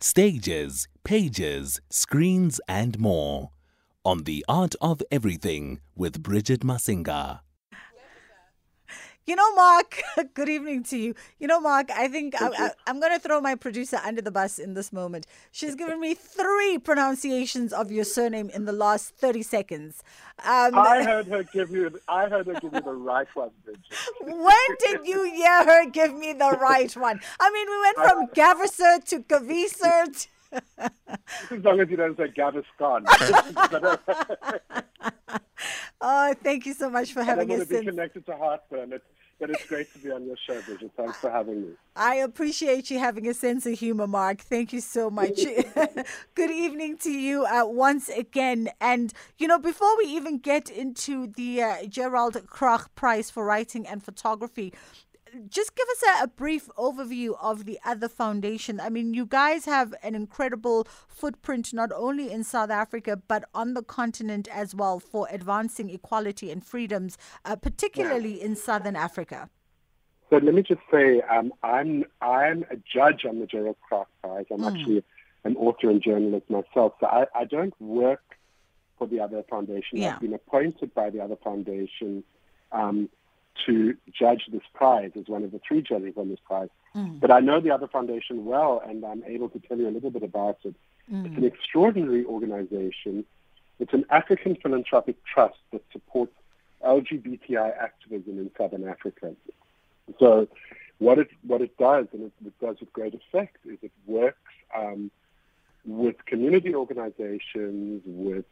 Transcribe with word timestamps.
stages, 0.00 0.88
pages, 1.04 1.80
screens, 1.90 2.60
and 2.68 2.98
more. 2.98 3.50
On 4.04 4.24
The 4.24 4.44
Art 4.48 4.74
of 4.80 5.02
Everything 5.10 5.80
with 5.94 6.22
Bridget 6.22 6.60
Masinga. 6.60 7.40
You 9.24 9.36
know, 9.36 9.54
Mark, 9.54 10.02
good 10.34 10.48
evening 10.48 10.82
to 10.84 10.98
you. 10.98 11.14
You 11.38 11.46
know, 11.46 11.60
Mark, 11.60 11.90
I 11.92 12.08
think 12.08 12.34
I, 12.40 12.72
am 12.88 12.98
going 12.98 13.12
to 13.12 13.20
throw 13.20 13.40
my 13.40 13.54
producer 13.54 14.00
under 14.04 14.20
the 14.20 14.32
bus 14.32 14.58
in 14.58 14.74
this 14.74 14.92
moment. 14.92 15.28
She's 15.52 15.76
given 15.76 16.00
me 16.00 16.14
three 16.14 16.78
pronunciations 16.78 17.72
of 17.72 17.92
your 17.92 18.02
surname 18.02 18.50
in 18.50 18.64
the 18.64 18.72
last 18.72 19.14
30 19.14 19.42
seconds. 19.42 20.02
Um, 20.44 20.76
I 20.76 21.04
heard 21.06 21.28
her 21.28 21.44
give 21.44 21.70
you. 21.70 22.00
I 22.08 22.28
heard 22.28 22.46
her 22.48 22.54
give 22.54 22.72
you 22.74 22.80
the 22.80 22.94
right 22.94 23.28
one, 23.34 23.50
Bridget. 23.64 23.82
when 24.22 24.76
did 24.80 25.06
you 25.06 25.22
hear 25.30 25.64
her 25.66 25.88
give 25.88 26.14
me 26.14 26.32
the 26.32 26.58
right 26.60 26.92
one? 26.96 27.20
I 27.38 27.50
mean, 27.52 27.68
we 27.68 27.80
went 27.80 27.96
from 27.96 28.26
Gavisser 28.34 29.04
to 29.04 29.20
Gavisser. 29.20 30.26
As 31.50 31.64
long 31.64 31.80
as 31.80 31.88
you 31.90 31.96
don't 31.96 32.16
say 32.16 32.28
Gaviscon. 32.28 33.04
oh, 36.00 36.34
thank 36.42 36.66
you 36.66 36.74
so 36.74 36.90
much 36.90 37.12
for 37.12 37.22
having 37.22 37.50
us. 37.52 37.62
I 37.62 37.64
to 37.64 37.80
be 37.80 37.86
connected 37.86 38.26
to 38.26 38.36
heartburn. 38.36 38.92
It's, 38.92 39.04
but 39.40 39.50
it's 39.50 39.66
great 39.66 39.92
to 39.92 39.98
be 39.98 40.10
on 40.10 40.24
your 40.24 40.36
show, 40.46 40.60
Bridget. 40.62 40.92
Thanks 40.96 41.16
for 41.16 41.28
having 41.28 41.62
me. 41.62 41.68
I 41.96 42.14
appreciate 42.16 42.90
you 42.92 43.00
having 43.00 43.26
a 43.26 43.34
sense 43.34 43.66
of 43.66 43.76
humor, 43.76 44.06
Mark. 44.06 44.40
Thank 44.40 44.72
you 44.72 44.80
so 44.80 45.10
much. 45.10 45.40
Good 46.34 46.50
evening 46.50 46.96
to 46.98 47.10
you 47.10 47.44
uh, 47.44 47.64
once 47.66 48.08
again. 48.08 48.68
And, 48.80 49.12
you 49.38 49.48
know, 49.48 49.58
before 49.58 49.96
we 49.98 50.04
even 50.04 50.38
get 50.38 50.70
into 50.70 51.26
the 51.26 51.62
uh, 51.62 51.86
Gerald 51.88 52.34
Kraak 52.46 52.86
Prize 52.94 53.30
for 53.30 53.44
Writing 53.44 53.84
and 53.84 54.02
Photography, 54.04 54.72
just 55.48 55.74
give 55.74 55.86
us 55.88 56.02
a, 56.20 56.24
a, 56.24 56.26
brief 56.28 56.68
overview 56.78 57.34
of 57.40 57.64
the 57.64 57.78
other 57.84 58.08
foundation. 58.08 58.80
I 58.80 58.88
mean, 58.88 59.14
you 59.14 59.26
guys 59.26 59.64
have 59.64 59.94
an 60.02 60.14
incredible 60.14 60.86
footprint 61.08 61.72
not 61.72 61.90
only 61.92 62.30
in 62.30 62.44
South 62.44 62.70
Africa 62.70 63.16
but 63.16 63.44
on 63.54 63.74
the 63.74 63.82
continent 63.82 64.48
as 64.52 64.74
well 64.74 64.98
for 64.98 65.28
advancing 65.30 65.90
equality 65.90 66.50
and 66.50 66.64
freedoms, 66.64 67.16
uh, 67.44 67.56
particularly 67.56 68.38
yeah. 68.38 68.46
in 68.46 68.56
Southern 68.56 68.96
Africa. 68.96 69.48
So 70.30 70.38
let 70.38 70.54
me 70.54 70.62
just 70.62 70.80
say, 70.90 71.20
um, 71.30 71.52
I'm 71.62 72.04
I'm 72.22 72.64
a 72.70 72.76
judge 72.76 73.26
on 73.28 73.40
the 73.40 73.46
Gerald 73.46 73.76
Kraak 73.90 74.06
Prize. 74.22 74.46
I'm 74.50 74.60
mm. 74.60 74.72
actually 74.72 75.04
an 75.44 75.56
author 75.56 75.90
and 75.90 76.02
journalist 76.02 76.48
myself, 76.48 76.94
so 77.00 77.06
I, 77.06 77.26
I 77.34 77.44
don't 77.44 77.78
work 77.80 78.22
for 78.96 79.06
the 79.06 79.20
other 79.20 79.42
foundation. 79.50 79.98
Yeah. 79.98 80.14
I've 80.14 80.20
been 80.20 80.32
appointed 80.32 80.94
by 80.94 81.10
the 81.10 81.20
other 81.20 81.36
foundation. 81.36 82.24
Um, 82.70 83.10
to 83.66 83.96
judge 84.12 84.48
this 84.50 84.62
prize 84.74 85.12
as 85.18 85.26
one 85.26 85.44
of 85.44 85.52
the 85.52 85.60
three 85.66 85.82
judges 85.82 86.14
on 86.16 86.28
this 86.28 86.38
prize. 86.44 86.68
Mm. 86.94 87.20
But 87.20 87.30
I 87.30 87.40
know 87.40 87.60
the 87.60 87.70
other 87.70 87.86
foundation 87.86 88.44
well, 88.44 88.82
and 88.86 89.04
I'm 89.04 89.22
able 89.24 89.48
to 89.50 89.58
tell 89.60 89.78
you 89.78 89.88
a 89.88 89.90
little 89.90 90.10
bit 90.10 90.22
about 90.22 90.58
it. 90.64 90.74
Mm. 91.12 91.26
It's 91.26 91.36
an 91.36 91.44
extraordinary 91.44 92.24
organization. 92.24 93.24
It's 93.78 93.92
an 93.92 94.04
African 94.10 94.56
philanthropic 94.56 95.16
trust 95.24 95.58
that 95.72 95.82
supports 95.92 96.32
LGBTI 96.84 97.76
activism 97.80 98.38
in 98.38 98.50
Southern 98.56 98.86
Africa. 98.88 99.34
So, 100.18 100.48
what 100.98 101.18
it 101.18 101.30
what 101.46 101.62
it 101.62 101.76
does, 101.78 102.06
and 102.12 102.24
it, 102.24 102.32
it 102.44 102.60
does 102.60 102.78
with 102.80 102.92
great 102.92 103.14
effect, 103.14 103.56
is 103.64 103.78
it 103.82 103.92
works 104.06 104.38
um, 104.76 105.10
with 105.84 106.24
community 106.26 106.74
organizations, 106.74 108.02
with 108.04 108.44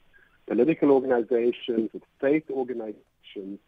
political 0.46 0.90
organizations, 0.90 1.90
with 1.92 2.02
faith 2.20 2.44
organizations 2.50 3.58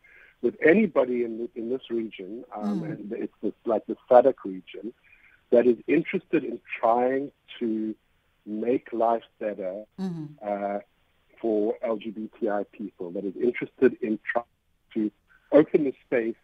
with 0.42 0.56
anybody 0.64 1.24
in, 1.24 1.38
the, 1.38 1.48
in 1.54 1.70
this 1.70 1.90
region, 1.90 2.44
um, 2.54 2.80
mm. 2.80 2.84
and 2.84 3.12
it's 3.12 3.32
this, 3.42 3.52
like 3.64 3.86
the 3.86 3.96
SADC 4.10 4.34
region, 4.44 4.92
that 5.50 5.66
is 5.66 5.76
interested 5.86 6.44
in 6.44 6.60
trying 6.80 7.30
to 7.58 7.94
make 8.44 8.92
life 8.92 9.22
better 9.38 9.84
mm-hmm. 10.00 10.24
uh, 10.44 10.78
for 11.40 11.74
LGBTI 11.84 12.64
people, 12.72 13.10
that 13.12 13.24
is 13.24 13.34
interested 13.36 13.96
in 14.00 14.18
trying 14.30 14.44
to 14.94 15.10
open 15.52 15.84
the 15.84 15.94
space 16.06 16.36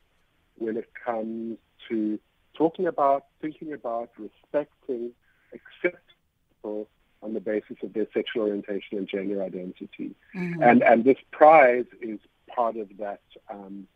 when 0.57 0.77
it 0.77 0.91
comes 1.05 1.59
to 1.89 2.19
talking 2.55 2.87
about, 2.87 3.27
thinking 3.41 3.73
about, 3.73 4.11
respecting, 4.19 5.13
accepting 5.53 6.01
people 6.51 6.89
on 7.23 7.35
the 7.35 7.41
basis 7.41 7.77
of 7.83 7.93
their 7.93 8.07
sexual 8.15 8.43
orientation 8.43 8.99
and 8.99 9.09
gender 9.09 9.43
identity. 9.43 10.15
Mm-hmm. 10.35 10.63
And, 10.63 10.83
and 10.83 11.05
this 11.05 11.19
prize 11.33 11.87
is 12.01 12.21
part 12.55 12.77
of 12.77 12.89
that 12.99 13.21
um, 13.51 13.87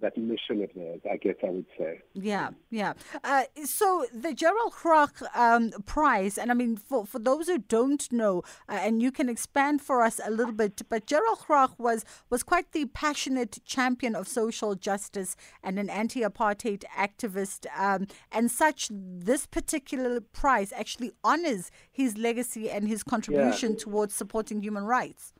that 0.00 0.16
mission 0.16 0.62
of 0.62 0.70
theirs, 0.74 1.00
I 1.10 1.16
guess 1.16 1.34
I 1.42 1.50
would 1.50 1.66
say. 1.76 2.00
Yeah, 2.14 2.50
yeah. 2.70 2.92
Uh, 3.24 3.44
so 3.64 4.06
the 4.14 4.32
Gerald 4.32 4.72
Kraak 4.72 5.22
um, 5.36 5.72
Prize, 5.86 6.38
and 6.38 6.50
I 6.50 6.54
mean, 6.54 6.76
for, 6.76 7.04
for 7.04 7.18
those 7.18 7.48
who 7.48 7.58
don't 7.58 8.10
know, 8.12 8.42
uh, 8.68 8.78
and 8.80 9.02
you 9.02 9.10
can 9.10 9.28
expand 9.28 9.82
for 9.82 10.02
us 10.02 10.20
a 10.24 10.30
little 10.30 10.52
bit, 10.52 10.82
but 10.88 11.06
Gerald 11.06 11.40
Kraak 11.40 11.78
was, 11.78 12.04
was 12.30 12.42
quite 12.42 12.72
the 12.72 12.86
passionate 12.86 13.58
champion 13.64 14.14
of 14.14 14.28
social 14.28 14.74
justice 14.74 15.36
and 15.62 15.78
an 15.78 15.90
anti 15.90 16.20
apartheid 16.20 16.84
activist. 16.96 17.66
Um, 17.76 18.06
and 18.30 18.50
such, 18.50 18.88
this 18.90 19.46
particular 19.46 20.20
prize 20.20 20.72
actually 20.72 21.12
honors 21.24 21.70
his 21.90 22.16
legacy 22.16 22.70
and 22.70 22.86
his 22.86 23.02
contribution 23.02 23.72
yeah. 23.72 23.78
towards 23.78 24.14
supporting 24.14 24.62
human 24.62 24.84
rights. 24.84 25.32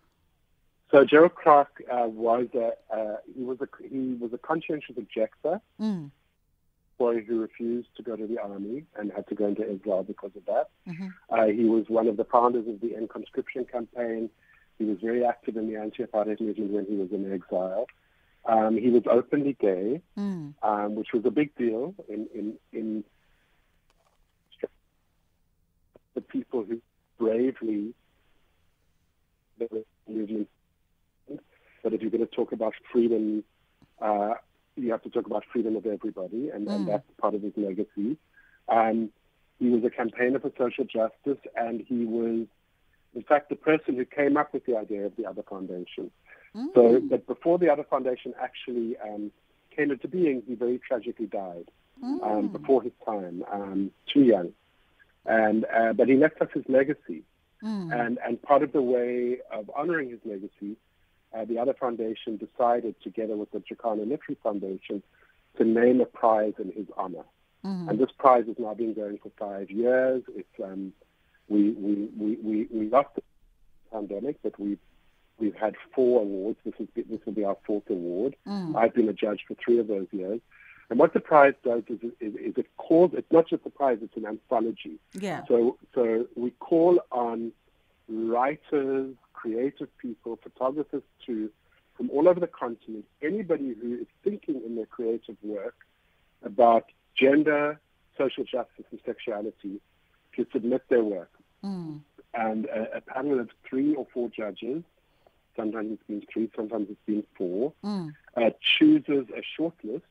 So 0.91 1.05
Gerald 1.05 1.35
Kraak 1.35 1.67
uh, 1.93 2.09
was 2.09 2.47
a 2.55 2.73
uh, 2.95 3.17
he 3.37 3.43
was 3.43 3.59
a 3.61 3.69
he 3.83 4.17
was 4.19 4.33
a 4.33 4.39
conscientious 4.39 4.97
objector, 4.97 5.61
mm. 5.81 6.11
boy 6.97 7.21
who 7.21 7.41
refused 7.41 7.89
to 7.97 8.03
go 8.03 8.17
to 8.17 8.27
the 8.27 8.39
army 8.39 8.85
and 8.97 9.13
had 9.13 9.27
to 9.29 9.35
go 9.35 9.47
into 9.47 9.69
exile 9.69 10.03
because 10.03 10.31
of 10.35 10.47
that. 10.47 10.71
Mm-hmm. 10.89 11.09
Uh, 11.29 11.47
he 11.47 11.67
was 11.67 11.85
one 11.89 12.09
of 12.09 12.17
the 12.17 12.25
founders 12.25 12.67
of 12.67 12.81
the 12.81 12.97
End 12.97 13.11
Conscription 13.11 13.67
campaign. 13.67 14.31
He 14.79 14.85
was 14.85 14.99
very 15.03 15.25
active 15.25 15.57
in 15.57 15.69
the 15.69 15.77
anti-apartheid 15.77 16.41
movement 16.41 16.71
when 16.71 16.87
he 16.87 16.95
was 16.95 17.11
in 17.11 17.31
exile. 17.33 17.87
Um, 18.47 18.79
he 18.79 18.89
was 18.89 19.03
openly 19.11 19.57
gay, 19.61 20.01
mm. 20.17 20.55
um, 20.63 20.95
which 20.95 21.09
was 21.13 21.27
a 21.27 21.31
big 21.31 21.55
deal 21.57 21.95
in 22.09 22.29
in, 22.35 22.55
in 22.73 23.05
the 26.15 26.23
people 26.23 26.65
who 26.65 26.81
bravely 27.19 27.93
the 29.59 29.85
movement 30.09 30.49
but 31.83 31.93
if 31.93 32.03
you're 32.03 32.11
going 32.11 32.27
to 32.27 32.35
talk 32.35 32.53
about 32.53 32.75
freedom, 32.93 33.45
uh, 34.01 34.35
you 34.77 34.91
have 34.91 35.03
to 35.03 35.11
talk 35.11 35.27
about 35.27 35.45
freedom 35.53 35.77
of 35.77 35.87
everybody, 35.87 36.51
and, 36.51 36.67
mm. 36.67 36.75
and 36.75 36.89
that's 36.89 37.05
part 37.21 37.35
of 37.35 37.43
his 37.43 37.53
legacy. 37.57 38.17
Um, 38.69 39.11
he 39.59 39.69
was 39.69 39.83
a 39.85 39.91
campaigner 39.91 40.39
for 40.39 40.53
social 40.57 40.85
justice, 40.85 41.43
and 41.57 41.85
he 41.87 42.05
was, 42.05 42.47
in 43.15 43.23
fact, 43.27 43.49
the 43.49 43.57
person 43.57 43.97
who 43.97 44.05
came 44.05 44.37
up 44.37 44.53
with 44.53 44.65
the 44.67 44.77
idea 44.77 45.07
of 45.07 45.17
the 45.17 45.27
Other 45.27 45.43
Foundation. 45.43 46.11
Mm. 46.55 46.75
So, 46.75 47.01
but 47.01 47.27
before 47.27 47.59
the 47.59 47.71
Other 47.71 47.85
Foundation 47.85 48.35
actually 48.41 48.97
um, 48.99 49.33
came 49.75 49.91
into 49.91 50.09
being, 50.09 50.43
he 50.47 50.55
very 50.55 50.79
tragically 50.79 51.27
died 51.27 51.71
um, 52.03 52.21
mm. 52.21 52.31
um, 52.31 52.49
before 52.49 52.83
his 52.83 52.93
time, 53.05 53.45
um, 53.53 53.91
too 54.13 54.23
young. 54.23 54.53
And 55.27 55.67
uh, 55.67 55.93
but 55.93 56.09
he 56.09 56.15
left 56.15 56.41
us 56.41 56.49
his 56.55 56.65
legacy, 56.69 57.23
mm. 57.63 57.93
and 57.93 58.19
and 58.25 58.41
part 58.41 58.63
of 58.63 58.73
the 58.73 58.81
way 58.81 59.39
of 59.53 59.71
honoring 59.77 60.11
his 60.11 60.21
legacy 60.25 60.77
uh, 61.37 61.45
the 61.45 61.59
other 61.59 61.75
foundation 61.75 62.37
decided, 62.37 62.95
together 63.03 63.37
with 63.37 63.51
the 63.51 63.61
Jacana 63.61 64.03
Literary 64.03 64.39
Foundation, 64.43 65.03
to 65.57 65.65
name 65.65 66.01
a 66.01 66.07
prize 66.07 66.55
in 66.59 66.73
his 66.73 66.87
honor. 66.97 67.25
Mm-hmm. 67.65 67.89
And 67.89 67.99
this 67.99 68.11
prize 68.19 68.45
has 68.47 68.57
now 68.59 68.75
been 68.75 68.95
going 68.95 69.19
for 69.23 69.31
five 69.39 69.71
years. 69.71 70.23
It's 70.35 70.49
um, 70.63 70.93
we, 71.49 71.71
we, 71.71 72.09
we, 72.17 72.37
we, 72.43 72.69
we 72.71 72.89
lost 72.89 73.09
the 73.17 73.23
pandemic, 73.93 74.37
but 74.43 74.59
we've 74.59 74.79
we've 75.39 75.55
had 75.55 75.75
four 75.95 76.23
awards. 76.23 76.59
This 76.65 76.75
is 76.79 76.89
this 76.95 77.21
will 77.25 77.33
be 77.33 77.45
our 77.45 77.57
fourth 77.67 77.89
award. 77.91 78.37
Mm. 78.47 78.77
I've 78.77 78.95
been 78.95 79.09
a 79.09 79.13
judge 79.13 79.41
for 79.47 79.55
three 79.63 79.79
of 79.79 79.89
those 79.89 80.07
years. 80.13 80.41
And 80.91 80.99
what 80.99 81.13
the 81.13 81.21
prize 81.21 81.53
does 81.65 81.83
is, 81.89 81.99
is, 82.19 82.35
is 82.35 82.55
it 82.57 82.67
calls. 82.79 83.11
It's 83.15 83.31
not 83.31 83.49
just 83.49 83.67
a 83.67 83.71
prize; 83.71 83.99
it's 84.01 84.17
an 84.17 84.27
anthology. 84.27 84.99
Yeah. 85.13 85.43
So 85.47 85.77
so 85.95 86.27
we 86.35 86.51
call 86.53 87.01
on 87.13 87.53
writers, 88.09 89.15
creative 89.39 89.89
people, 89.99 90.39
photographers 90.43 91.05
too, 91.25 91.51
from 91.97 92.11
all 92.11 92.29
over 92.29 92.41
the 92.41 92.49
continent, 92.49 93.05
anybody 93.23 93.75
who 93.81 93.95
is 93.95 94.07
thinking 94.25 94.61
in 94.67 94.75
their 94.75 94.87
creative 94.87 95.37
work 95.43 95.77
about 96.43 96.87
gender, 97.17 97.81
social 98.17 98.45
justice, 98.45 98.85
and 98.91 99.01
sexuality 99.07 99.81
to 100.35 100.47
submit 100.53 100.83
their 100.89 101.05
work. 101.05 101.31
Mm. 101.65 102.01
And 102.35 102.67
a, 102.67 102.99
a, 102.99 103.01
panel 103.01 103.39
of 103.41 103.49
three 103.69 103.95
or 103.95 104.07
four 104.13 104.29
judges, 104.29 104.83
sometimes 105.57 105.93
it's 105.93 106.03
been 106.09 106.23
three, 106.33 106.51
sometimes 106.55 106.89
it's 106.91 107.07
been 107.07 107.25
four, 107.37 107.73
mm. 107.85 108.13
uh, 108.37 108.51
chooses 108.79 109.27
a 109.37 109.43
short 109.57 109.75
list. 109.85 110.05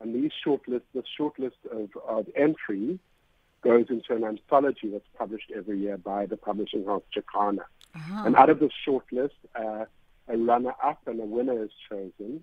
And 0.00 0.14
these 0.14 0.32
shortlists, 0.44 0.90
the 0.94 1.04
short 1.16 1.38
list 1.38 1.58
of, 1.70 1.90
of 2.08 2.26
entries 2.34 2.98
goes 3.62 3.86
into 3.88 4.14
an 4.14 4.24
anthology 4.24 4.88
that's 4.90 5.08
published 5.16 5.52
every 5.54 5.78
year 5.78 5.96
by 5.96 6.26
the 6.26 6.36
publishing 6.36 6.84
house 6.84 7.02
Jacana. 7.14 7.64
Uh-huh. 7.94 8.22
And 8.26 8.36
out 8.36 8.50
of 8.50 8.58
this 8.60 8.72
short 8.84 9.04
list, 9.12 9.34
uh, 9.54 9.84
a 10.28 10.36
runner-up 10.36 11.00
and 11.06 11.20
a 11.20 11.24
winner 11.24 11.62
is 11.62 11.70
chosen. 11.88 12.42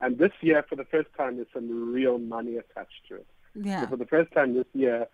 And 0.00 0.18
this 0.18 0.32
year, 0.40 0.64
for 0.68 0.76
the 0.76 0.84
first 0.84 1.08
time, 1.16 1.36
there's 1.36 1.48
some 1.52 1.92
real 1.92 2.18
money 2.18 2.56
attached 2.56 3.02
to 3.08 3.16
it. 3.16 3.26
Yeah. 3.54 3.82
So 3.82 3.88
for 3.88 3.96
the 3.96 4.06
first 4.06 4.32
time 4.32 4.54
this 4.54 4.72
year, 4.74 5.06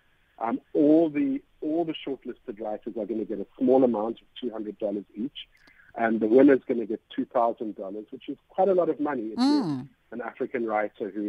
Um, 0.47 0.59
all 0.83 1.05
the 1.19 1.31
all 1.67 1.85
the 1.91 1.95
shortlisted 2.05 2.57
writers 2.65 2.95
are 3.01 3.07
going 3.11 3.23
to 3.25 3.31
get 3.33 3.39
a 3.39 3.49
small 3.59 3.81
amount 3.85 4.17
of 4.23 4.27
two 4.41 4.51
hundred 4.57 4.77
dollars 4.85 5.07
each, 5.15 5.41
and 6.03 6.13
the 6.23 6.27
winner 6.27 6.55
is 6.61 6.65
going 6.69 6.81
to 6.85 6.91
get 6.95 7.01
two 7.17 7.27
thousand 7.37 7.71
dollars, 7.83 8.07
which 8.15 8.27
is 8.33 8.39
quite 8.55 8.69
a 8.75 8.77
lot 8.81 8.89
of 8.95 8.99
money 8.99 9.27
if 9.35 9.39
mm. 9.39 9.47
you're 9.47 9.87
an 10.17 10.21
African 10.31 10.63
writer 10.71 11.07
who 11.17 11.27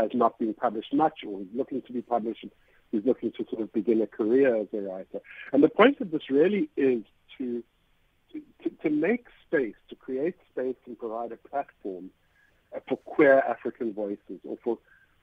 has 0.00 0.10
not 0.22 0.32
been 0.42 0.54
published 0.54 0.92
much 1.04 1.18
or 1.26 1.34
is 1.44 1.50
looking 1.60 1.80
to 1.86 1.92
be 1.98 2.02
published, 2.14 2.44
who's 2.88 3.04
looking 3.10 3.30
to 3.36 3.42
sort 3.50 3.62
of 3.64 3.68
begin 3.72 3.98
a 4.08 4.10
career 4.18 4.50
as 4.62 4.68
a 4.78 4.80
writer. 4.88 5.20
And 5.52 5.62
the 5.62 5.74
point 5.80 5.96
of 6.00 6.10
this 6.10 6.24
really 6.38 6.64
is 6.90 7.02
to 7.38 7.62
to, 8.62 8.70
to 8.82 8.90
make 8.90 9.26
space, 9.46 9.74
to 9.88 9.94
create 9.94 10.34
space 10.50 10.76
and 10.86 10.98
provide 10.98 11.32
a 11.32 11.36
platform 11.36 12.10
uh, 12.74 12.80
for 12.88 12.96
queer 12.96 13.40
African 13.40 13.92
voices 13.92 14.40
or 14.44 14.58
for 14.62 14.78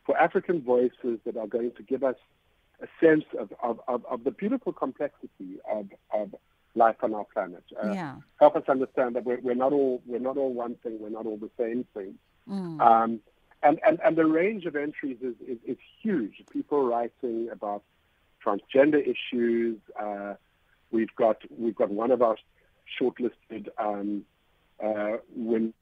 for 0.06 0.18
African 0.18 0.62
voices 0.62 1.20
that 1.26 1.38
are 1.38 1.46
going 1.46 1.72
to 1.78 1.84
give 1.84 2.04
us 2.04 2.16
a 2.82 2.88
sense 3.00 3.26
of, 3.38 3.54
of, 3.62 3.80
of, 3.88 4.06
of 4.06 4.24
the 4.24 4.32
beautiful 4.32 4.74
complexity 4.74 5.60
of, 5.70 5.88
of 6.12 6.34
life 6.76 6.96
on 7.04 7.14
our 7.14 7.26
planet. 7.26 7.64
Uh, 7.84 7.92
yeah. 7.92 8.16
Help 8.40 8.56
us 8.56 8.64
understand 8.68 9.16
that 9.16 9.26
we're, 9.26 9.40
we're 9.42 9.54
not 9.54 9.74
all 9.74 10.02
we're 10.06 10.20
not 10.20 10.38
all 10.38 10.54
one 10.54 10.76
thing. 10.76 10.98
We're 11.00 11.10
not 11.10 11.26
all 11.26 11.38
the 11.38 11.52
same 11.60 11.86
thing. 11.94 12.16
Mm. 12.50 12.82
Um, 12.82 13.20
and, 13.62 13.80
and 13.86 14.00
and 14.04 14.16
the 14.16 14.26
range 14.26 14.66
of 14.66 14.76
entries 14.76 15.18
is, 15.22 15.36
is, 15.46 15.58
is 15.66 15.78
huge. 16.02 16.44
People 16.52 16.86
writing 16.86 17.50
about 17.52 17.84
transgender 18.44 19.02
issues. 19.06 19.78
Uh, 20.00 20.36
we've 20.92 21.14
got 21.16 21.42
we've 21.58 21.76
got 21.76 21.90
one 21.90 22.12
of 22.12 22.22
our 22.22 22.38
shortlisted 23.00 23.68
um, 23.78 24.24
uh, 24.84 25.18
when 25.36 25.74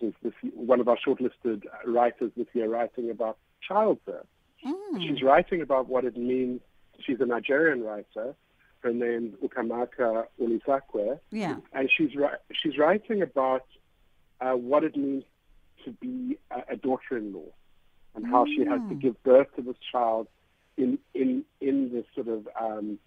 this, 0.00 0.12
one 0.54 0.80
of 0.80 0.88
our 0.88 0.96
shortlisted 1.06 1.64
writers 1.86 2.30
this 2.36 2.46
year 2.52 2.68
writing 2.68 3.10
about 3.10 3.38
childbirth. 3.66 4.26
Mm. 4.66 5.00
She's 5.00 5.22
writing 5.22 5.62
about 5.62 5.88
what 5.88 6.04
it 6.04 6.16
means. 6.16 6.60
She's 7.00 7.20
a 7.20 7.26
Nigerian 7.26 7.82
writer. 7.82 8.34
Her 8.80 8.92
name's 8.92 9.34
Ukamaka 9.42 10.24
Olisakwe. 10.40 11.18
Yeah. 11.30 11.56
And 11.72 11.90
she's 11.94 12.10
she's 12.52 12.78
writing 12.78 13.22
about 13.22 13.66
uh, 14.40 14.52
what 14.52 14.84
it 14.84 14.96
means 14.96 15.24
to 15.84 15.92
be 15.92 16.38
a, 16.50 16.74
a 16.74 16.76
daughter-in-law 16.76 17.52
and 18.14 18.26
how 18.26 18.44
mm. 18.44 18.54
she 18.54 18.64
has 18.64 18.80
to 18.88 18.94
mm. 18.94 19.00
give 19.00 19.22
birth 19.22 19.48
to 19.56 19.62
this 19.62 19.76
child 19.90 20.28
in 20.76 20.98
in 21.14 21.44
in 21.60 21.90
the 21.92 22.04
sort 22.14 22.28
of 22.28 22.48
um, 22.60 22.98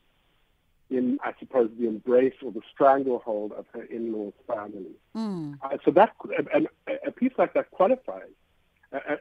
in 0.97 1.19
I 1.23 1.33
suppose 1.39 1.69
the 1.79 1.87
embrace 1.87 2.35
or 2.43 2.51
the 2.51 2.61
stranglehold 2.73 3.51
of 3.53 3.65
her 3.73 3.83
in-laws 3.83 4.33
family. 4.47 4.95
Mm. 5.15 5.57
Uh, 5.61 5.77
so 5.83 5.91
that 5.91 6.13
and 6.53 6.67
a 7.05 7.11
piece 7.11 7.33
like 7.37 7.53
that 7.53 7.71
qualifies 7.71 8.29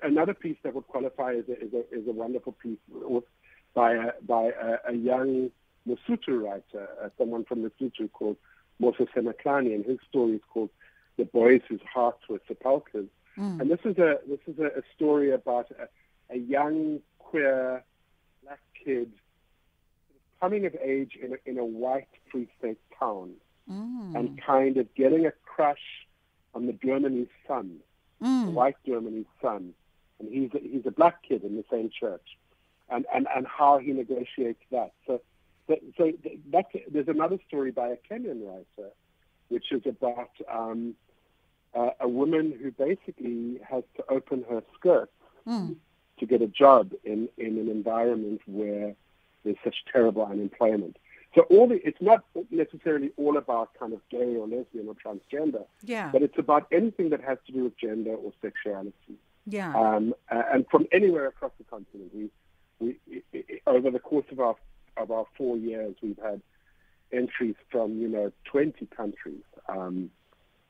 another 0.02 0.34
piece 0.34 0.56
that 0.62 0.74
would 0.74 0.86
qualify 0.88 1.32
is 1.32 1.48
a, 1.48 1.52
is 1.52 1.72
a, 1.72 1.98
is 1.98 2.06
a 2.06 2.12
wonderful 2.12 2.52
piece 2.52 2.78
by 3.74 3.92
a, 3.94 4.12
by 4.26 4.50
a, 4.60 4.90
a 4.90 4.94
young 4.94 5.50
Lesotho 5.88 6.42
writer, 6.42 6.88
uh, 7.02 7.08
someone 7.18 7.44
from 7.44 7.62
Lesotho 7.62 8.10
called 8.12 8.36
Moses 8.78 9.08
Semaklani, 9.16 9.74
and 9.74 9.84
his 9.84 9.98
story 10.08 10.34
is 10.34 10.42
called 10.52 10.70
"The 11.16 11.24
Boys 11.24 11.62
Whose 11.68 11.80
Hearts 11.92 12.28
Were 12.28 12.40
Sepulchres." 12.46 13.08
Mm. 13.36 13.60
And 13.60 13.70
this 13.70 13.80
is 13.84 13.98
a 13.98 14.18
this 14.28 14.38
is 14.46 14.58
a, 14.58 14.66
a 14.66 14.82
story 14.94 15.32
about 15.32 15.70
a, 15.72 16.34
a, 16.34 16.38
young 16.38 17.00
queer 17.18 17.82
black 18.44 18.60
kid 18.84 19.10
coming 20.42 20.66
of 20.66 20.74
age 20.82 21.12
in 21.22 21.32
a, 21.32 21.50
in 21.50 21.58
a 21.58 21.64
white 21.64 22.08
free 22.30 22.48
state 22.58 22.80
town, 22.98 23.30
mm. 23.70 24.14
and 24.14 24.40
kind 24.42 24.76
of 24.76 24.92
getting 24.94 25.24
a 25.26 25.32
crush 25.44 26.06
on 26.54 26.66
the 26.66 26.72
Germany's 26.72 27.28
son 27.48 27.80
mm. 28.22 28.52
white 28.52 28.76
Germany's 28.86 29.26
son, 29.40 29.74
and 30.18 30.28
he's 30.30 30.50
a, 30.54 30.58
he's 30.62 30.86
a 30.86 30.90
black 30.90 31.22
kid 31.22 31.42
in 31.42 31.56
the 31.56 31.64
same 31.70 31.90
church, 31.90 32.38
and 32.88 33.04
and 33.14 33.26
and 33.34 33.46
how 33.46 33.78
he 33.78 33.92
negotiates 33.92 34.62
that. 34.70 34.92
So, 35.06 35.20
so, 35.66 35.76
so 35.98 36.12
that, 36.52 36.66
there's 36.90 37.08
another 37.08 37.38
story 37.48 37.70
by 37.70 37.88
a 37.88 37.96
Kenyan 37.96 38.46
writer, 38.46 38.90
which 39.48 39.72
is 39.72 39.82
about 39.86 40.30
um, 40.50 40.94
uh, 41.74 41.90
a 42.00 42.08
woman 42.08 42.54
who 42.60 42.70
basically 42.70 43.58
has 43.68 43.82
to 43.96 44.04
open 44.08 44.44
her 44.48 44.62
skirt 44.74 45.10
mm. 45.46 45.76
to 46.18 46.26
get 46.26 46.42
a 46.42 46.48
job 46.48 46.92
in 47.04 47.28
in 47.38 47.58
an 47.58 47.68
environment 47.68 48.40
where 48.46 48.94
there's 49.44 49.56
such 49.64 49.76
terrible 49.92 50.24
unemployment. 50.24 50.96
So 51.34 51.42
all 51.42 51.66
the, 51.66 51.80
it's 51.86 52.00
not 52.00 52.24
necessarily 52.50 53.10
all 53.16 53.38
about 53.38 53.70
kind 53.78 53.92
of 53.94 54.00
gay 54.10 54.36
or 54.36 54.46
lesbian 54.46 54.86
or 54.88 54.94
transgender, 54.94 55.64
yeah. 55.82 56.10
but 56.12 56.22
it's 56.22 56.38
about 56.38 56.66
anything 56.70 57.10
that 57.10 57.22
has 57.22 57.38
to 57.46 57.52
do 57.52 57.64
with 57.64 57.78
gender 57.78 58.14
or 58.14 58.32
sexuality. 58.42 59.16
Yeah. 59.46 59.74
Um, 59.74 60.14
and 60.30 60.66
from 60.70 60.86
anywhere 60.92 61.26
across 61.26 61.52
the 61.58 61.64
continent, 61.64 62.12
we, 62.14 62.30
we 62.78 63.60
over 63.66 63.90
the 63.90 63.98
course 63.98 64.26
of 64.30 64.40
our 64.40 64.54
of 64.96 65.10
our 65.10 65.24
four 65.36 65.56
years, 65.56 65.96
we've 66.02 66.18
had 66.22 66.42
entries 67.12 67.56
from 67.70 67.98
you 67.98 68.08
know 68.08 68.32
20 68.44 68.86
countries. 68.86 69.42
Um, 69.68 70.10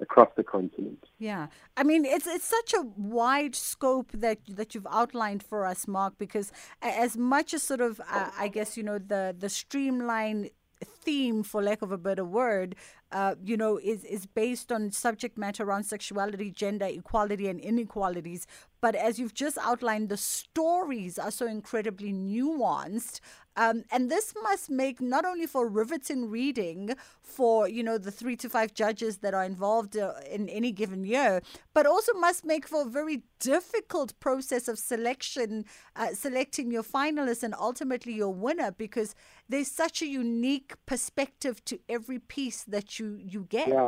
across 0.03 0.29
the 0.37 0.45
continent. 0.45 1.07
Yeah, 1.19 1.47
I 1.77 1.83
mean 1.85 2.05
it's 2.05 2.27
it's 2.27 2.45
such 2.45 2.75
a 2.75 2.83
wide 2.97 3.55
scope 3.55 4.11
that 4.13 4.39
that 4.49 4.75
you've 4.75 4.87
outlined 4.91 5.43
for 5.43 5.65
us, 5.65 5.89
Mark. 5.89 6.19
Because 6.19 6.53
as 6.83 7.17
much 7.17 7.55
as 7.55 7.63
sort 7.63 7.81
of 7.81 8.01
uh, 8.01 8.31
I 8.39 8.49
guess 8.49 8.77
you 8.77 8.83
know 8.83 8.99
the 8.99 9.35
the 9.39 9.49
streamline 9.49 10.51
theme, 10.85 11.43
for 11.43 11.63
lack 11.63 11.83
of 11.83 11.93
a 11.93 11.99
better 11.99 12.25
word, 12.25 12.77
uh, 13.11 13.35
you 13.45 13.57
know, 13.57 13.79
is, 13.79 14.05
is 14.05 14.27
based 14.27 14.73
on 14.73 14.91
subject 14.91 15.37
matter 15.37 15.65
around 15.65 15.85
sexuality, 15.85 16.51
gender 16.51 16.87
equality, 16.87 17.49
and 17.49 17.61
inequalities. 17.61 18.47
But 18.81 18.95
as 18.95 19.19
you've 19.19 19.35
just 19.35 19.59
outlined, 19.59 20.09
the 20.09 20.17
stories 20.17 21.19
are 21.19 21.31
so 21.31 21.47
incredibly 21.47 22.13
nuanced. 22.13 23.21
Um, 23.57 23.85
and 23.91 24.11
this 24.11 24.33
must 24.43 24.71
make 24.71 25.01
not 25.01 25.25
only 25.25 25.47
for 25.47 25.69
riveting 25.69 26.31
reading 26.31 26.95
for 27.21 27.69
you 27.69 27.83
know 27.83 27.99
the 27.99 28.11
three 28.11 28.37
to 28.37 28.49
five 28.49 28.73
judges 28.73 29.19
that 29.19 29.35
are 29.35 29.45
involved 29.45 29.97
uh, 29.97 30.15
in 30.31 30.49
any 30.49 30.73
given 30.73 31.05
year, 31.05 31.43
but 31.75 31.87
also 31.87 32.15
must 32.15 32.45
make 32.45 32.67
for 32.67 32.83
a 32.83 32.89
very 32.89 33.23
difficult 33.41 34.19
process 34.21 34.69
of 34.69 34.79
selection, 34.79 35.67
uh, 35.97 36.15
selecting 36.15 36.71
your 36.71 36.83
finalists 36.83 37.43
and 37.43 37.55
ultimately 37.55 38.15
your 38.15 38.33
winner 38.33 38.71
because 38.71 39.15
there's 39.49 39.71
such 39.71 40.01
a 40.01 40.07
unique 40.07 40.75
perspective 40.87 41.63
to 41.67 41.79
every 41.89 42.19
piece 42.19 42.65
that 42.65 42.99
you 42.99 43.19
you 43.21 43.47
get. 43.51 43.69
Yeah, 43.69 43.87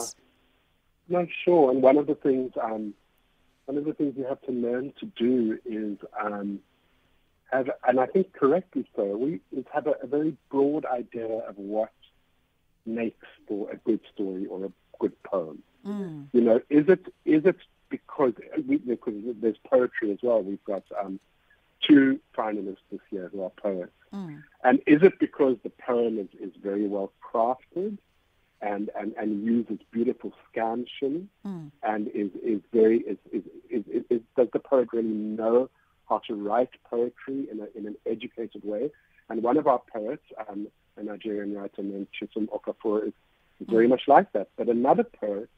no, 1.08 1.26
sure. 1.44 1.70
And 1.70 1.82
one 1.82 1.96
of 1.96 2.06
the 2.06 2.16
things, 2.16 2.52
um, 2.62 2.92
one 3.64 3.78
of 3.78 3.86
the 3.86 3.94
things 3.94 4.14
you 4.16 4.26
have 4.26 4.42
to 4.42 4.52
learn 4.52 4.92
to 5.00 5.06
do 5.16 5.58
is. 5.64 5.96
Um, 6.22 6.60
have, 7.56 7.70
and 7.86 8.00
I 8.00 8.06
think 8.06 8.32
correctly 8.32 8.86
so, 8.96 9.16
we 9.16 9.40
have 9.72 9.86
a, 9.86 9.94
a 10.02 10.06
very 10.06 10.36
broad 10.50 10.84
idea 10.86 11.26
of 11.26 11.56
what 11.56 11.92
makes 12.86 13.26
for 13.48 13.70
a 13.70 13.76
good 13.76 14.00
story 14.12 14.46
or 14.46 14.66
a 14.66 14.72
good 14.98 15.20
poem. 15.22 15.62
Mm. 15.86 16.28
You 16.32 16.40
know, 16.40 16.60
is 16.70 16.88
it 16.88 17.06
is 17.24 17.44
it 17.44 17.56
because 17.88 18.32
we, 18.66 18.78
because 18.78 19.14
there's 19.40 19.56
poetry 19.64 20.12
as 20.12 20.18
well? 20.22 20.42
We've 20.42 20.64
got 20.64 20.84
um, 21.02 21.20
two 21.86 22.20
finalists 22.36 22.78
this 22.90 23.00
year 23.10 23.30
who 23.32 23.42
are 23.42 23.50
poets, 23.50 23.92
mm. 24.12 24.42
and 24.62 24.78
is 24.86 25.02
it 25.02 25.18
because 25.18 25.56
the 25.62 25.70
poem 25.70 26.18
is, 26.18 26.28
is 26.40 26.52
very 26.62 26.86
well 26.86 27.12
crafted 27.22 27.98
and, 28.64 28.90
and, 28.98 29.12
and 29.18 29.44
uses 29.44 29.78
beautiful 29.90 30.32
scansion 30.50 31.28
mm. 31.46 31.70
and 31.82 32.08
is 32.08 32.30
is 32.42 32.60
very 32.72 33.00
is, 33.00 33.18
is, 33.30 33.42
is, 33.68 34.04
is, 34.08 34.20
does 34.36 34.48
the 34.52 34.58
poet 34.58 34.88
really 34.92 35.08
know 35.08 35.68
how 36.08 36.18
to 36.26 36.34
write 36.34 36.70
poetry 36.88 37.48
in, 37.50 37.60
a, 37.60 37.78
in 37.78 37.86
an 37.86 37.96
educated 38.06 38.64
way. 38.64 38.90
And 39.28 39.42
one 39.42 39.56
of 39.56 39.66
our 39.66 39.80
poets, 39.92 40.24
um, 40.48 40.68
a 40.96 41.02
Nigerian 41.02 41.54
writer 41.54 41.82
named 41.82 42.08
Chisom 42.20 42.48
Okafor, 42.48 43.08
is, 43.08 43.12
very 43.60 43.86
mm. 43.86 43.90
much 43.90 44.02
like 44.08 44.32
that. 44.32 44.48
But 44.56 44.68
another 44.68 45.04
poet 45.04 45.48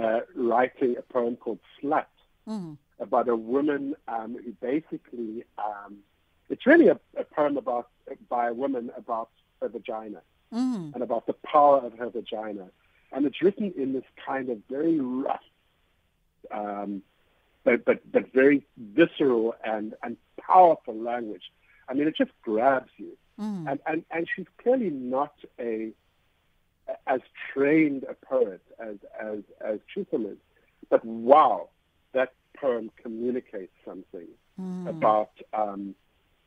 uh, 0.00 0.20
writing 0.34 0.96
a 0.96 1.02
poem 1.02 1.36
called 1.36 1.58
Slut 1.82 2.06
mm. 2.48 2.76
about 3.00 3.28
a 3.28 3.36
woman 3.36 3.94
um, 4.08 4.36
who 4.42 4.52
basically, 4.60 5.44
um, 5.58 5.98
it's 6.48 6.66
really 6.66 6.88
a, 6.88 6.98
a, 7.16 7.24
poem 7.24 7.56
about 7.56 7.88
by 8.28 8.48
a 8.48 8.54
woman 8.54 8.90
about 8.96 9.30
her 9.60 9.68
vagina 9.68 10.22
mm. 10.52 10.94
and 10.94 11.02
about 11.02 11.26
the 11.26 11.32
power 11.32 11.78
of 11.78 11.98
her 11.98 12.10
vagina. 12.10 12.68
And 13.12 13.26
it's 13.26 13.42
written 13.42 13.72
in 13.76 13.92
this 13.92 14.04
kind 14.24 14.50
of 14.50 14.58
very 14.68 15.00
rough, 15.00 15.40
um, 16.50 17.02
but 17.66 17.84
but 17.84 18.00
but 18.10 18.32
very 18.32 18.64
visceral 18.78 19.54
and 19.64 19.94
and 20.02 20.16
powerful 20.40 20.96
language. 20.96 21.42
I 21.88 21.94
mean, 21.94 22.06
it 22.06 22.16
just 22.16 22.30
grabs 22.42 22.90
you. 22.96 23.18
Mm. 23.38 23.70
And 23.70 23.80
and 23.86 24.04
and 24.12 24.26
she's 24.34 24.46
clearly 24.62 24.88
not 24.88 25.34
a 25.60 25.90
as 27.06 27.20
trained 27.52 28.04
a 28.04 28.14
poet 28.14 28.62
as 28.80 28.96
as 29.20 29.40
as 29.60 29.80
Chisom 29.92 30.32
is, 30.32 30.38
but 30.88 31.04
wow, 31.04 31.68
that 32.14 32.32
poem 32.56 32.90
communicates 33.02 33.74
something 33.84 34.28
mm. 34.58 34.88
about 34.88 35.32
um, 35.52 35.96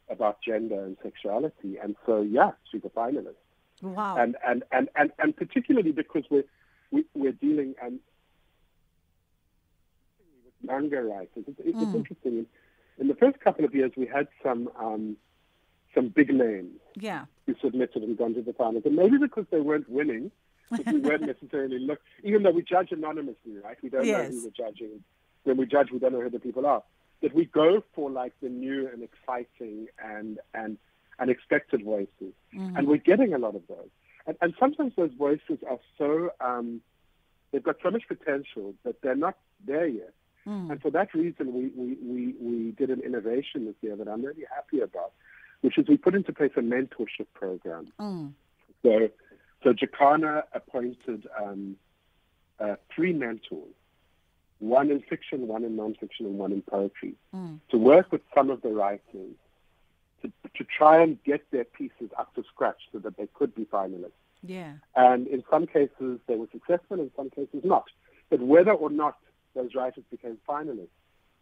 about 0.10 0.42
gender 0.42 0.84
and 0.86 0.96
sexuality. 1.04 1.78
And 1.84 1.96
so, 2.06 2.22
yeah, 2.22 2.52
she's 2.72 2.82
a 2.86 2.90
finalist. 2.90 3.36
Wow. 3.82 4.16
And 4.18 4.38
and 4.48 4.64
and 4.72 4.88
and, 4.96 5.12
and 5.20 5.36
particularly 5.36 5.92
because 5.92 6.24
we're 6.32 6.46
we, 6.92 7.02
are 7.02 7.04
we 7.14 7.28
are 7.28 7.34
dealing 7.34 7.76
and 7.84 8.00
younger 10.62 11.04
writers. 11.04 11.46
It's, 11.48 11.60
it's 11.60 11.78
mm. 11.78 11.96
interesting. 11.96 12.46
In 12.98 13.08
the 13.08 13.16
first 13.16 13.40
couple 13.40 13.66
of 13.66 13.74
years, 13.74 13.92
we 13.96 14.06
had 14.06 14.28
some 14.44 14.70
um, 14.78 15.18
some 15.96 16.10
big 16.10 16.34
names 16.34 16.80
yeah. 16.96 17.26
who 17.46 17.56
submitted 17.62 18.04
and 18.04 18.18
gone 18.18 18.34
to 18.36 18.42
the 18.42 18.54
finals. 18.54 18.84
And 18.86 18.96
maybe 18.96 19.18
because 19.18 19.46
they 19.52 19.60
weren't 19.60 19.90
winning, 19.90 20.32
we 20.72 21.00
weren't 21.00 21.22
necessarily 21.26 21.80
look, 21.80 22.00
even 22.24 22.44
though 22.44 22.52
we 22.52 22.62
judge 22.62 22.92
anonymously, 22.92 23.58
right? 23.64 23.78
We 23.82 23.90
don't 23.90 24.06
yes. 24.06 24.32
know 24.32 24.38
who 24.38 24.44
we're 24.46 24.66
judging. 24.66 25.04
When 25.44 25.58
we 25.58 25.66
judge, 25.66 25.92
we 25.92 26.00
don't 26.00 26.14
know 26.14 26.22
who 26.22 26.30
the 26.30 26.40
people 26.40 26.66
are. 26.66 26.84
That 27.22 27.34
we 27.34 27.46
go 27.46 27.84
for 27.96 28.10
like 28.10 28.34
the 28.42 28.50
new 28.50 28.88
and 28.88 29.04
exciting 29.04 29.88
and 30.04 30.40
and 30.54 30.78
unexpected 31.20 31.84
voices, 31.84 32.34
mm-hmm. 32.54 32.78
and 32.78 32.88
we're 32.88 32.98
getting 32.98 33.34
a 33.34 33.38
lot 33.38 33.56
of 33.56 33.64
those. 33.68 33.90
And, 34.26 34.38
and 34.42 34.54
sometimes 34.60 34.94
those 34.96 35.12
voices 35.18 35.58
are 35.70 35.80
so 35.98 36.30
um, 36.40 36.82
they've 37.52 37.64
got 37.64 37.78
so 37.84 37.92
much 37.92 38.04
potential, 38.08 38.74
but 38.84 39.02
they're 39.02 39.16
not 39.16 39.38
there 39.66 39.88
yet. 39.88 40.14
Mm. 40.48 40.72
And 40.72 40.82
for 40.82 40.92
that 40.92 41.14
reason, 41.14 41.54
we, 41.54 41.72
we, 41.76 41.98
we, 42.02 42.36
we 42.40 42.72
did 42.72 42.90
an 42.90 43.02
innovation 43.02 43.66
this 43.66 43.76
year 43.82 43.96
that 43.96 44.08
I'm 44.08 44.24
really 44.24 44.46
happy 44.54 44.80
about, 44.82 45.12
which 45.62 45.78
is 45.78 45.88
we 45.88 45.98
put 45.98 46.16
into 46.16 46.34
place 46.34 46.52
a 46.58 46.62
mentorship 46.62 47.28
program. 47.34 47.92
Mm. 48.00 48.34
So, 48.84 49.10
so 49.64 49.74
Jacana 49.74 50.44
appointed 50.54 51.28
um, 51.42 51.76
uh, 52.60 52.76
three 52.94 53.14
mentors, 53.14 53.74
one 54.60 54.90
in 54.92 55.02
fiction, 55.02 55.48
one 55.48 55.64
in 55.64 55.78
nonfiction, 55.78 56.22
and 56.22 56.38
one 56.38 56.52
in 56.52 56.62
poetry, 56.62 57.16
mm. 57.34 57.60
to 57.70 57.78
work 57.78 58.12
with 58.12 58.22
some 58.34 58.50
of 58.50 58.62
the 58.62 58.70
writers 58.70 59.36
to, 60.22 60.32
to 60.58 60.64
try 60.64 61.02
and 61.02 61.22
get 61.24 61.50
their 61.52 61.64
pieces 61.64 62.10
up 62.18 62.34
to 62.36 62.44
scratch 62.44 62.82
so 62.92 63.00
that 63.00 63.18
they 63.18 63.28
could 63.34 63.56
be 63.56 63.66
finalists. 63.66 64.12
Yeah. 64.44 64.74
And 64.96 65.28
in 65.28 65.44
some 65.50 65.68
cases 65.68 66.20
they 66.28 66.36
were 66.36 66.48
successful, 66.52 67.00
in 67.00 67.12
some 67.16 67.30
cases 67.30 67.62
not. 67.64 67.86
But 68.30 68.42
whether 68.42 68.72
or 68.72 68.90
not 68.90 69.18
those 69.56 69.76
writers 69.76 70.04
became 70.10 70.38
finalists, 70.48 70.88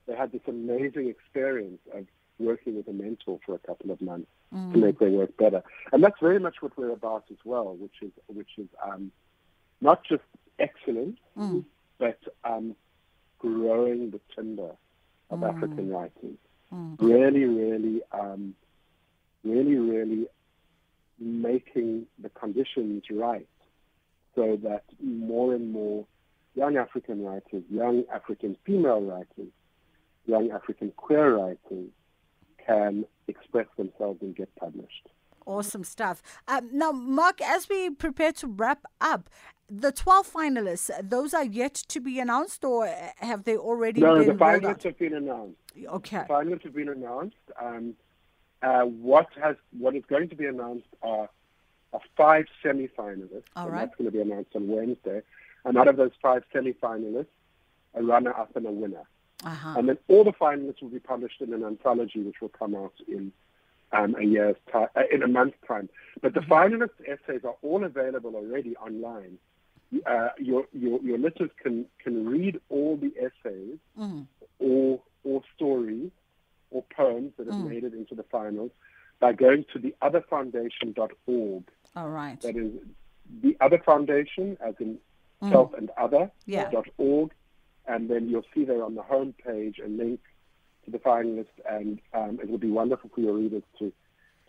they 0.07 0.15
had 0.15 0.31
this 0.31 0.41
amazing 0.47 1.09
experience 1.09 1.79
of 1.93 2.05
working 2.39 2.75
with 2.75 2.87
a 2.87 2.93
mentor 2.93 3.39
for 3.45 3.55
a 3.55 3.59
couple 3.59 3.91
of 3.91 4.01
months 4.01 4.29
mm. 4.53 4.71
to 4.71 4.77
make 4.77 4.99
their 4.99 5.09
work 5.09 5.35
better. 5.37 5.63
And 5.91 6.03
that's 6.03 6.19
very 6.21 6.39
much 6.39 6.57
what 6.61 6.77
we're 6.77 6.91
about 6.91 7.25
as 7.31 7.37
well, 7.43 7.75
which 7.75 7.95
is 8.01 8.11
which 8.27 8.51
is 8.57 8.67
um, 8.83 9.11
not 9.81 10.03
just 10.03 10.23
excellence, 10.59 11.19
mm. 11.37 11.65
but 11.97 12.19
um, 12.43 12.75
growing 13.39 14.11
the 14.11 14.21
timber 14.35 14.71
of 15.29 15.39
mm. 15.39 15.55
African 15.55 15.89
writers. 15.89 16.37
Mm. 16.73 16.95
Really, 16.99 17.45
really, 17.45 18.01
um, 18.11 18.55
really, 19.43 19.75
really 19.75 20.27
making 21.19 22.05
the 22.19 22.29
conditions 22.29 23.03
right 23.09 23.47
so 24.35 24.57
that 24.63 24.83
more 25.01 25.53
and 25.55 25.71
more 25.71 26.05
young 26.57 26.75
African 26.75 27.23
writers, 27.23 27.63
young 27.69 28.03
African 28.11 28.57
female 28.65 29.01
writers, 29.01 29.51
young 30.25 30.51
African 30.51 30.91
queer 30.97 31.37
writers 31.37 31.89
can 32.65 33.05
express 33.27 33.67
themselves 33.77 34.19
and 34.21 34.35
get 34.35 34.53
published. 34.55 35.09
Awesome 35.45 35.85
stuff. 35.85 36.21
Um, 36.47 36.69
now, 36.73 36.91
Mark, 36.91 37.41
as 37.41 37.69
we 37.69 37.91
prepare 37.91 38.33
to 38.33 38.47
wrap 38.47 38.85
up, 38.99 39.29
the 39.69 39.91
12 39.91 40.33
finalists, 40.33 40.89
those 41.01 41.33
are 41.33 41.45
yet 41.45 41.73
to 41.75 42.01
be 42.01 42.19
announced 42.19 42.65
or 42.65 42.87
have 43.17 43.43
they 43.43 43.55
already 43.55 44.01
no, 44.01 44.17
been 44.17 44.27
the 44.27 44.33
finalists 44.33 44.83
have 44.83 44.97
been 44.97 45.13
announced. 45.13 45.59
Okay. 45.87 46.23
The 46.27 46.33
finalists 46.33 46.63
have 46.63 46.75
been 46.75 46.89
announced. 46.89 47.37
Um, 47.61 47.93
uh, 48.63 48.81
what 48.81 49.27
has 49.41 49.55
what 49.77 49.95
is 49.95 50.03
going 50.09 50.29
to 50.29 50.35
be 50.35 50.47
announced 50.47 50.87
are, 51.03 51.29
are 51.93 52.01
five 52.17 52.45
semi-finalists. 52.63 53.43
All 53.55 53.65
and 53.65 53.73
right. 53.73 53.81
That's 53.85 53.95
going 53.97 54.11
to 54.11 54.11
be 54.11 54.21
announced 54.21 54.55
on 54.55 54.67
Wednesday. 54.67 55.21
And 55.65 55.77
out 55.77 55.87
of 55.87 55.97
those 55.97 56.11
five 56.21 56.43
semi-finalists, 56.53 57.27
a 57.93 58.03
runner-up 58.03 58.55
and 58.55 58.65
a 58.65 58.71
winner. 58.71 59.03
Uh-huh. 59.43 59.75
And 59.77 59.89
then 59.89 59.97
all 60.07 60.23
the 60.23 60.33
finalists 60.33 60.81
will 60.81 60.89
be 60.89 60.99
published 60.99 61.41
in 61.41 61.53
an 61.53 61.63
anthology, 61.63 62.21
which 62.21 62.41
will 62.41 62.49
come 62.49 62.75
out 62.75 62.93
in 63.07 63.31
um, 63.91 64.15
a 64.19 64.23
year's 64.23 64.55
time, 64.71 64.87
uh, 64.95 65.03
in 65.11 65.23
a 65.23 65.27
month's 65.27 65.57
time. 65.67 65.89
But 66.21 66.33
the 66.33 66.41
mm-hmm. 66.41 66.51
finalists' 66.51 67.01
essays 67.05 67.41
are 67.43 67.55
all 67.61 67.83
available 67.83 68.35
already 68.35 68.75
online. 68.77 69.37
Uh, 70.05 70.29
your, 70.37 70.65
your 70.73 70.99
your 71.01 71.17
listeners 71.17 71.49
can 71.63 71.85
can 72.03 72.27
read 72.27 72.59
all 72.67 72.97
the 72.97 73.13
essays 73.17 73.77
mm. 73.97 74.27
or 74.59 74.99
or 75.23 75.41
stories 75.55 76.11
or 76.71 76.83
poems 76.93 77.31
that 77.37 77.47
have 77.47 77.55
mm. 77.55 77.69
made 77.69 77.85
it 77.85 77.93
into 77.93 78.13
the 78.13 78.23
finals 78.23 78.71
by 79.21 79.31
going 79.31 79.63
to 79.71 79.79
theotherfoundation.org. 79.79 81.63
All 81.95 82.09
right. 82.09 82.41
That 82.41 82.57
is 82.57 82.73
the 83.41 83.55
other 83.61 83.77
foundation, 83.77 84.57
as 84.59 84.75
in 84.79 84.97
mm. 85.41 85.51
self 85.51 85.74
and 85.74 85.89
other, 85.98 86.32
yeah. 86.46 86.70
dot 86.70 86.88
org. 86.98 87.32
And 87.88 88.10
then 88.10 88.29
you'll 88.29 88.46
see 88.53 88.65
there 88.65 88.84
on 88.84 88.96
the 88.96 89.01
home 89.01 89.34
page 89.44 89.79
a 89.84 89.88
link 89.88 90.20
to 90.86 90.91
the 90.91 91.00
finalists, 91.00 91.46
and 91.70 92.00
um, 92.13 92.39
it 92.41 92.50
would 92.50 92.62
be 92.62 92.70
wonderful 92.70 93.10
for 93.13 93.22
your 93.22 93.34
readers 93.34 93.63
to, 93.79 93.94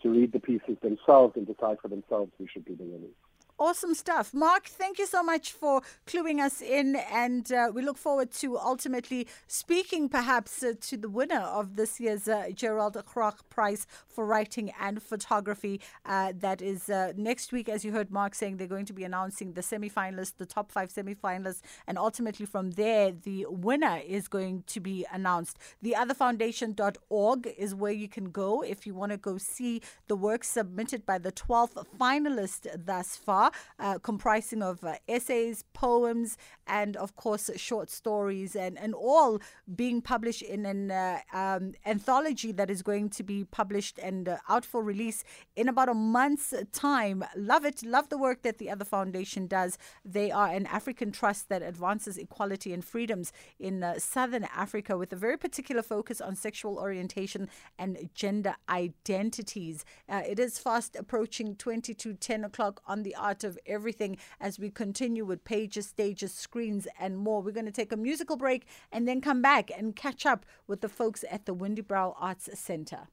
to 0.01 0.09
read 0.09 0.31
the 0.31 0.39
pieces 0.39 0.77
themselves 0.81 1.35
and 1.35 1.47
decide 1.47 1.77
for 1.81 1.87
themselves 1.87 2.31
who 2.37 2.47
should 2.51 2.65
be 2.65 2.75
the 2.75 2.83
winners. 2.83 3.15
Awesome 3.61 3.93
stuff. 3.93 4.33
Mark, 4.33 4.67
thank 4.67 4.99
you 4.99 5.05
so 5.05 5.21
much 5.21 5.51
for 5.51 5.81
cluing 6.07 6.39
us 6.39 6.61
in. 6.61 6.95
And 7.11 7.51
uh, 7.51 7.69
we 7.73 7.81
look 7.81 7.97
forward 7.97 8.31
to 8.35 8.57
ultimately 8.57 9.27
speaking 9.47 10.07
perhaps 10.07 10.63
uh, 10.63 10.75
to 10.79 10.95
the 10.95 11.09
winner 11.09 11.41
of 11.41 11.75
this 11.75 11.99
year's 11.99 12.29
uh, 12.29 12.51
Gerald 12.55 12.95
Kraak 13.05 13.39
Prize 13.49 13.85
for 14.07 14.25
Writing 14.25 14.71
and 14.79 15.03
Photography. 15.03 15.81
Uh, 16.05 16.31
that 16.39 16.61
is 16.61 16.89
uh, 16.89 17.11
next 17.17 17.51
week, 17.51 17.67
as 17.67 17.83
you 17.83 17.91
heard 17.91 18.11
Mark 18.11 18.33
saying, 18.33 18.55
they're 18.55 18.65
going 18.65 18.85
to 18.85 18.93
be 18.93 19.03
announcing 19.03 19.51
the 19.51 19.61
semi-finalists, 19.61 20.37
the 20.37 20.45
top 20.45 20.71
five 20.71 20.89
semi-finalists. 20.89 21.59
And 21.85 21.97
ultimately 21.97 22.45
from 22.45 22.71
there, 22.71 23.11
the 23.11 23.45
winner 23.49 23.99
is 24.07 24.29
going 24.29 24.63
to 24.67 24.79
be 24.79 25.05
announced. 25.11 25.57
The 25.81 25.97
otherfoundation.org 25.97 27.53
is 27.57 27.75
where 27.75 27.91
you 27.91 28.07
can 28.07 28.31
go 28.31 28.61
if 28.61 28.87
you 28.87 28.93
want 28.93 29.11
to 29.11 29.17
go 29.17 29.37
see 29.37 29.81
the 30.07 30.15
work 30.15 30.45
submitted 30.45 31.05
by 31.05 31.17
the 31.17 31.33
12th 31.33 31.85
finalist 31.99 32.65
thus 32.85 33.17
far 33.17 33.48
uh, 33.79 33.99
comprising 33.99 34.61
of 34.61 34.83
uh, 34.83 34.95
essays, 35.07 35.63
poems, 35.73 36.37
and 36.67 36.95
of 36.97 37.15
course 37.15 37.49
short 37.55 37.89
stories, 37.89 38.55
and, 38.55 38.77
and 38.77 38.93
all 38.93 39.39
being 39.75 40.01
published 40.01 40.41
in 40.41 40.65
an 40.65 40.91
uh, 40.91 41.19
um, 41.33 41.73
anthology 41.85 42.51
that 42.51 42.69
is 42.69 42.81
going 42.81 43.09
to 43.09 43.23
be 43.23 43.43
published 43.43 43.99
and 43.99 44.29
uh, 44.29 44.37
out 44.47 44.65
for 44.65 44.83
release 44.83 45.23
in 45.55 45.67
about 45.67 45.89
a 45.89 45.93
month's 45.93 46.53
time. 46.71 47.23
Love 47.35 47.65
it. 47.65 47.83
Love 47.83 48.09
the 48.09 48.17
work 48.17 48.43
that 48.43 48.57
the 48.57 48.69
Other 48.69 48.85
Foundation 48.85 49.47
does. 49.47 49.77
They 50.05 50.31
are 50.31 50.47
an 50.47 50.65
African 50.67 51.11
trust 51.11 51.49
that 51.49 51.61
advances 51.61 52.17
equality 52.17 52.73
and 52.73 52.83
freedoms 52.83 53.31
in 53.59 53.83
uh, 53.83 53.99
Southern 53.99 54.45
Africa 54.55 54.97
with 54.97 55.13
a 55.13 55.15
very 55.15 55.37
particular 55.37 55.81
focus 55.81 56.21
on 56.21 56.35
sexual 56.35 56.77
orientation 56.77 57.49
and 57.77 58.09
gender 58.13 58.55
identities. 58.69 59.85
Uh, 60.07 60.21
it 60.27 60.39
is 60.39 60.59
fast 60.59 60.95
approaching 60.95 61.55
20 61.55 61.93
to 61.93 62.13
10 62.13 62.43
o'clock 62.43 62.81
on 62.87 63.03
the 63.03 63.15
of 63.43 63.57
everything 63.65 64.17
as 64.39 64.59
we 64.59 64.69
continue 64.69 65.25
with 65.25 65.43
pages, 65.43 65.87
stages, 65.87 66.33
screens, 66.33 66.87
and 66.99 67.17
more. 67.17 67.41
We're 67.41 67.51
going 67.51 67.65
to 67.65 67.71
take 67.71 67.91
a 67.91 67.97
musical 67.97 68.35
break 68.35 68.65
and 68.91 69.07
then 69.07 69.21
come 69.21 69.41
back 69.41 69.71
and 69.75 69.95
catch 69.95 70.25
up 70.25 70.45
with 70.67 70.81
the 70.81 70.89
folks 70.89 71.23
at 71.31 71.45
the 71.45 71.55
Windybrow 71.55 72.15
Arts 72.19 72.49
Center. 72.53 73.07